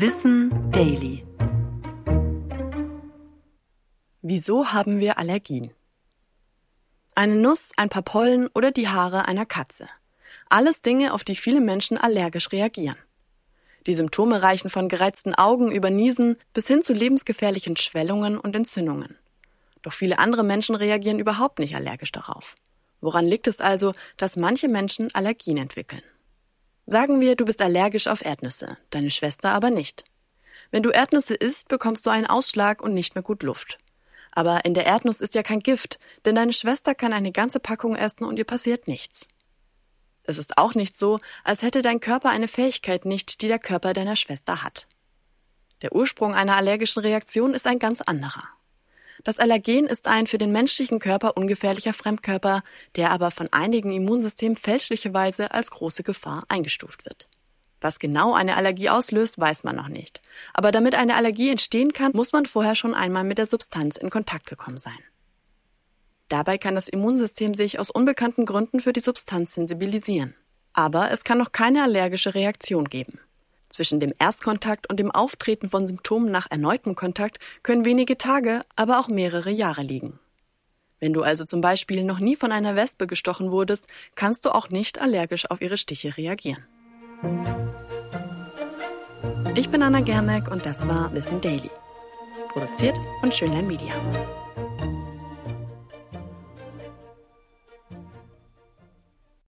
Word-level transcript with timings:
Wissen 0.00 0.70
Daily. 0.70 1.26
Wieso 4.22 4.66
haben 4.72 5.00
wir 5.00 5.18
Allergien? 5.18 5.72
Eine 7.16 7.34
Nuss, 7.34 7.70
ein 7.76 7.88
paar 7.88 8.02
Pollen 8.02 8.46
oder 8.54 8.70
die 8.70 8.86
Haare 8.86 9.26
einer 9.26 9.44
Katze. 9.44 9.88
Alles 10.48 10.82
Dinge, 10.82 11.12
auf 11.12 11.24
die 11.24 11.34
viele 11.34 11.60
Menschen 11.60 11.98
allergisch 11.98 12.52
reagieren. 12.52 12.94
Die 13.88 13.94
Symptome 13.94 14.40
reichen 14.40 14.70
von 14.70 14.88
gereizten 14.88 15.34
Augen 15.34 15.72
über 15.72 15.90
Niesen 15.90 16.36
bis 16.54 16.68
hin 16.68 16.80
zu 16.80 16.92
lebensgefährlichen 16.92 17.76
Schwellungen 17.76 18.38
und 18.38 18.54
Entzündungen. 18.54 19.18
Doch 19.82 19.92
viele 19.92 20.20
andere 20.20 20.44
Menschen 20.44 20.76
reagieren 20.76 21.18
überhaupt 21.18 21.58
nicht 21.58 21.74
allergisch 21.74 22.12
darauf. 22.12 22.54
Woran 23.00 23.26
liegt 23.26 23.48
es 23.48 23.58
also, 23.58 23.92
dass 24.16 24.36
manche 24.36 24.68
Menschen 24.68 25.12
Allergien 25.12 25.56
entwickeln? 25.56 26.02
Sagen 26.90 27.20
wir, 27.20 27.36
du 27.36 27.44
bist 27.44 27.60
allergisch 27.60 28.06
auf 28.06 28.24
Erdnüsse, 28.24 28.78
deine 28.88 29.10
Schwester 29.10 29.50
aber 29.50 29.68
nicht. 29.68 30.04
Wenn 30.70 30.82
du 30.82 30.88
Erdnüsse 30.88 31.34
isst, 31.34 31.68
bekommst 31.68 32.06
du 32.06 32.10
einen 32.10 32.26
Ausschlag 32.26 32.80
und 32.80 32.94
nicht 32.94 33.14
mehr 33.14 33.20
gut 33.20 33.42
Luft. 33.42 33.76
Aber 34.32 34.64
in 34.64 34.72
der 34.72 34.86
Erdnuss 34.86 35.20
ist 35.20 35.34
ja 35.34 35.42
kein 35.42 35.60
Gift, 35.60 35.98
denn 36.24 36.34
deine 36.34 36.54
Schwester 36.54 36.94
kann 36.94 37.12
eine 37.12 37.30
ganze 37.30 37.60
Packung 37.60 37.94
essen 37.94 38.24
und 38.24 38.38
ihr 38.38 38.46
passiert 38.46 38.88
nichts. 38.88 39.28
Es 40.22 40.38
ist 40.38 40.56
auch 40.56 40.74
nicht 40.74 40.96
so, 40.96 41.20
als 41.44 41.60
hätte 41.60 41.82
dein 41.82 42.00
Körper 42.00 42.30
eine 42.30 42.48
Fähigkeit 42.48 43.04
nicht, 43.04 43.42
die 43.42 43.48
der 43.48 43.58
Körper 43.58 43.92
deiner 43.92 44.16
Schwester 44.16 44.62
hat. 44.62 44.86
Der 45.82 45.94
Ursprung 45.94 46.34
einer 46.34 46.56
allergischen 46.56 47.02
Reaktion 47.02 47.52
ist 47.52 47.66
ein 47.66 47.78
ganz 47.78 48.00
anderer. 48.00 48.48
Das 49.24 49.38
Allergen 49.38 49.86
ist 49.86 50.06
ein 50.06 50.26
für 50.26 50.38
den 50.38 50.52
menschlichen 50.52 50.98
Körper 50.98 51.36
ungefährlicher 51.36 51.92
Fremdkörper, 51.92 52.62
der 52.96 53.10
aber 53.10 53.30
von 53.30 53.48
einigen 53.52 53.92
Immunsystemen 53.92 54.56
fälschlicherweise 54.56 55.50
als 55.50 55.70
große 55.70 56.02
Gefahr 56.02 56.44
eingestuft 56.48 57.04
wird. 57.04 57.28
Was 57.80 57.98
genau 57.98 58.34
eine 58.34 58.56
Allergie 58.56 58.90
auslöst, 58.90 59.38
weiß 59.38 59.64
man 59.64 59.76
noch 59.76 59.88
nicht. 59.88 60.20
Aber 60.52 60.72
damit 60.72 60.94
eine 60.94 61.14
Allergie 61.14 61.50
entstehen 61.50 61.92
kann, 61.92 62.12
muss 62.12 62.32
man 62.32 62.46
vorher 62.46 62.74
schon 62.74 62.94
einmal 62.94 63.24
mit 63.24 63.38
der 63.38 63.46
Substanz 63.46 63.96
in 63.96 64.10
Kontakt 64.10 64.46
gekommen 64.46 64.78
sein. 64.78 64.98
Dabei 66.28 66.58
kann 66.58 66.74
das 66.74 66.88
Immunsystem 66.88 67.54
sich 67.54 67.78
aus 67.78 67.90
unbekannten 67.90 68.46
Gründen 68.46 68.80
für 68.80 68.92
die 68.92 69.00
Substanz 69.00 69.54
sensibilisieren. 69.54 70.34
Aber 70.72 71.10
es 71.10 71.24
kann 71.24 71.38
noch 71.38 71.52
keine 71.52 71.82
allergische 71.82 72.34
Reaktion 72.34 72.88
geben. 72.88 73.20
Zwischen 73.68 74.00
dem 74.00 74.12
Erstkontakt 74.18 74.88
und 74.88 74.98
dem 74.98 75.10
Auftreten 75.10 75.68
von 75.68 75.86
Symptomen 75.86 76.30
nach 76.30 76.46
erneutem 76.50 76.94
Kontakt 76.94 77.38
können 77.62 77.84
wenige 77.84 78.16
Tage, 78.16 78.62
aber 78.76 78.98
auch 78.98 79.08
mehrere 79.08 79.50
Jahre 79.50 79.82
liegen. 79.82 80.18
Wenn 81.00 81.12
du 81.12 81.22
also 81.22 81.44
zum 81.44 81.60
Beispiel 81.60 82.04
noch 82.04 82.18
nie 82.18 82.34
von 82.34 82.50
einer 82.50 82.74
Wespe 82.74 83.06
gestochen 83.06 83.50
wurdest, 83.50 83.86
kannst 84.14 84.44
du 84.44 84.54
auch 84.54 84.70
nicht 84.70 85.00
allergisch 85.00 85.48
auf 85.50 85.60
ihre 85.60 85.78
Stiche 85.78 86.16
reagieren. 86.16 86.66
Ich 89.54 89.70
bin 89.70 89.82
Anna 89.82 90.00
Germeck 90.00 90.50
und 90.50 90.66
das 90.66 90.86
war 90.88 91.12
Wissen 91.14 91.40
Daily. 91.40 91.70
Produziert 92.48 92.96
von 93.20 93.30
Schönlein 93.30 93.66
Media. 93.66 93.94